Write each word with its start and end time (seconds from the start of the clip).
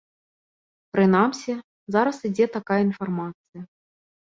Прынамсі, 0.95 1.53
зараз 1.97 2.17
ідзе 2.31 2.49
такая 2.59 2.81
інфармацыя. 2.89 3.61